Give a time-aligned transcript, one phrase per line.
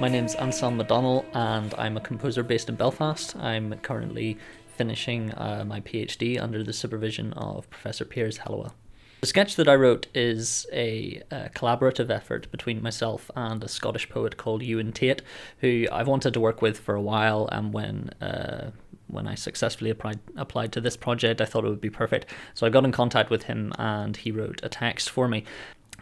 [0.00, 3.36] My name's Anselm McDonnell, and I'm a composer based in Belfast.
[3.36, 4.36] I'm currently
[4.76, 8.72] finishing uh, my PhD under the supervision of Professor Piers Hellawell.
[9.20, 14.08] The sketch that I wrote is a, a, collaborative effort between myself and a Scottish
[14.08, 15.22] poet called Ewan Tate,
[15.58, 17.48] who I've wanted to work with for a while.
[17.52, 18.72] And when uh,
[19.06, 22.26] when I successfully applied applied to this project, I thought it would be perfect.
[22.54, 25.44] So I got in contact with him, and he wrote a text for me.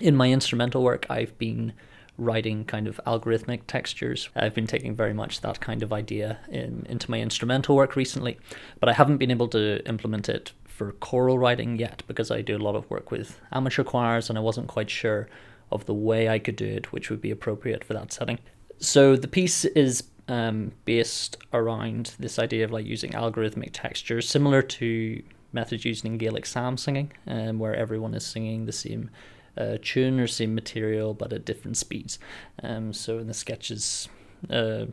[0.00, 1.74] In my instrumental work, I've been
[2.18, 4.28] writing kind of algorithmic textures.
[4.36, 8.38] I've been taking very much that kind of idea in, into my instrumental work recently,
[8.80, 12.56] but I haven't been able to implement it for choral writing yet because I do
[12.56, 15.28] a lot of work with amateur choirs and I wasn't quite sure
[15.70, 18.38] of the way I could do it, which would be appropriate for that setting.
[18.78, 24.62] So the piece is um, based around this idea of like using algorithmic textures, similar
[24.62, 25.22] to
[25.52, 29.10] methods used in Gaelic psalm singing, um, where everyone is singing the same
[29.56, 32.18] uh, tune or same material but at different speeds.
[32.62, 34.08] Um, so in the sketches
[34.50, 34.86] uh,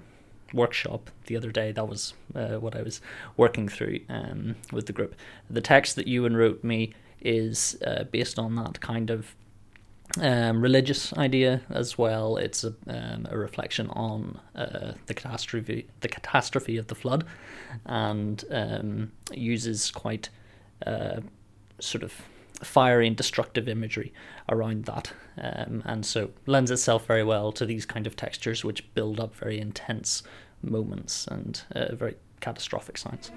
[0.53, 3.01] workshop the other day, that was uh, what I was
[3.37, 5.15] working through um, with the group.
[5.49, 9.35] The text that Ewan wrote me is uh, based on that kind of
[10.19, 12.37] um, religious idea as well.
[12.37, 17.25] It's a, um, a reflection on uh, the catastrophe, the catastrophe of the flood,
[17.85, 20.29] and um, uses quite
[20.85, 21.19] uh,
[21.79, 22.13] sort of
[22.61, 24.13] fiery and destructive imagery
[24.49, 25.11] around that.
[25.37, 29.35] Um, and so lends itself very well to these kind of textures which build up
[29.35, 30.23] very intense
[30.61, 33.31] moments and uh, very catastrophic signs.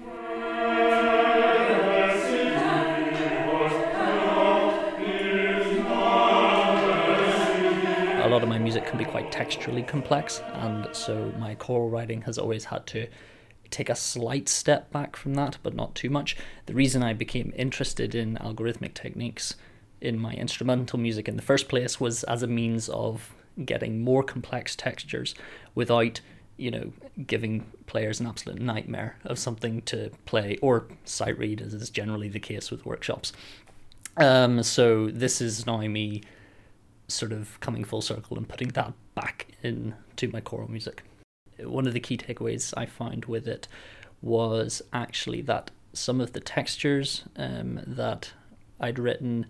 [8.23, 12.21] A lot of my music can be quite texturally complex, and so my choral writing
[12.21, 13.05] has always had to
[13.73, 16.37] take a slight step back from that, but not too much.
[16.67, 19.55] The reason I became interested in algorithmic techniques
[19.99, 23.33] in my instrumental music in the first place was as a means of
[23.65, 25.33] getting more complex textures
[25.75, 26.19] without
[26.57, 26.91] you know
[27.25, 32.27] giving players an absolute nightmare of something to play or sight read as is generally
[32.27, 33.31] the case with workshops
[34.17, 36.21] um, so this is now me
[37.07, 41.03] sort of coming full circle and putting that back into my choral music
[41.65, 43.67] one of the key takeaways I found with it
[44.21, 48.33] was actually that some of the textures um, that
[48.79, 49.45] I'd written,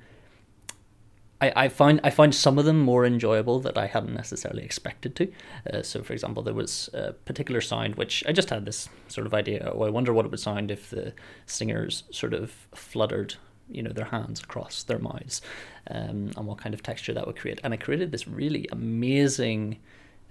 [1.42, 5.16] I, I find I find some of them more enjoyable that I hadn't necessarily expected
[5.16, 5.32] to.
[5.72, 9.28] Uh, so, for example, there was a particular sound which I just had this sort
[9.28, 9.72] of idea.
[9.74, 11.14] Oh, I wonder what it would sound if the
[11.46, 13.36] singers sort of fluttered,
[13.70, 15.42] you know, their hands across their mouths,
[15.90, 17.60] um, and what kind of texture that would create.
[17.64, 19.80] And it created this really amazing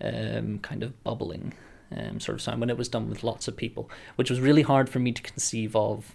[0.00, 1.54] um, kind of bubbling
[1.96, 4.62] um, sort of sound when it was done with lots of people, which was really
[4.62, 6.14] hard for me to conceive of,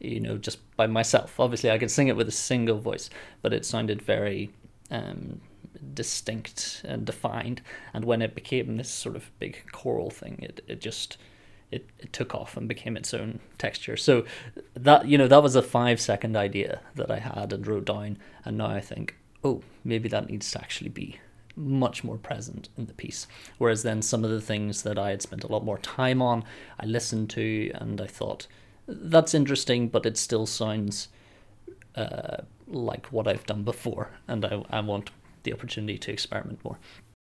[0.00, 1.38] you know, just by myself.
[1.38, 3.10] Obviously, I could sing it with a single voice,
[3.40, 4.50] but it sounded very
[4.90, 5.40] um,
[5.94, 7.62] distinct and defined.
[7.94, 11.18] And when it became this sort of big choral thing, it, it just
[11.70, 13.96] it, it took off and became its own texture.
[13.96, 14.24] So
[14.74, 18.18] that you know that was a five second idea that I had and wrote down,
[18.44, 21.18] and now I think, oh, maybe that needs to actually be
[21.56, 23.26] much more present in the piece.
[23.58, 26.44] Whereas then some of the things that I had spent a lot more time on,
[26.80, 28.46] I listened to and I thought,
[28.86, 31.08] that's interesting, but it still sounds
[31.94, 35.10] uh, like what I've done before, and I, I want
[35.42, 36.78] the opportunity to experiment more.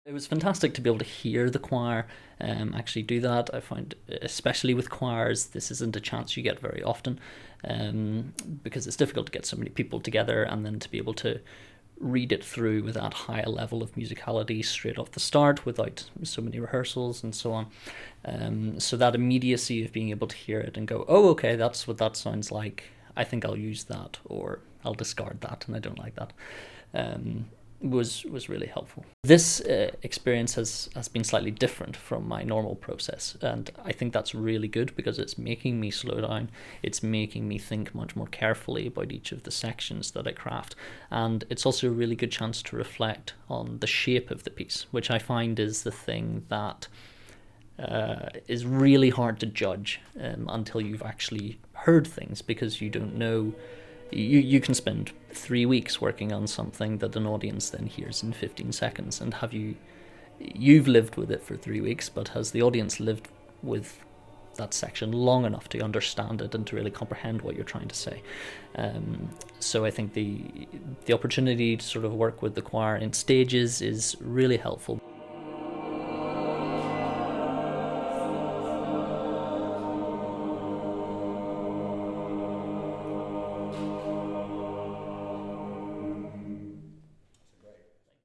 [0.05, 2.09] It was fantastic to be able to hear the choir
[2.41, 3.55] um, actually do that.
[3.55, 7.21] I find, especially with choirs, this isn't a chance you get very often
[7.63, 8.35] um,
[8.65, 11.41] because it's difficult to get so many people together and then to be able to
[12.01, 16.43] read it through with that high level of musicality straight off the start without so
[16.43, 17.67] many rehearsals and so on.
[18.25, 21.87] Um, so that immediacy of being able to hear it and go, oh, okay, that's
[21.87, 22.85] what that sounds like.
[23.17, 26.33] I think I'll use that, or I'll discard that, and I don't like that.
[26.95, 27.47] Um,
[27.83, 29.05] was was really helpful.
[29.23, 34.13] This uh, experience has has been slightly different from my normal process, and I think
[34.13, 36.51] that's really good because it's making me slow down.
[36.83, 40.77] It's making me think much more carefully about each of the sections that I craft,
[41.11, 44.87] and it's also a really good chance to reflect on the shape of the piece,
[44.91, 46.89] which I find is the thing that.
[47.79, 53.17] Uh, is really hard to judge um, until you've actually heard things because you don't
[53.17, 53.55] know
[54.13, 58.33] you, you can spend three weeks working on something that an audience then hears in
[58.33, 59.21] 15 seconds.
[59.21, 59.77] And have you
[60.39, 63.29] you've lived with it for three weeks but has the audience lived
[63.63, 64.01] with
[64.57, 67.95] that section long enough to understand it and to really comprehend what you're trying to
[67.95, 68.23] say?
[68.75, 69.29] Um,
[69.61, 70.67] so i think the
[71.05, 75.01] the opportunity to sort of work with the choir in stages is really helpful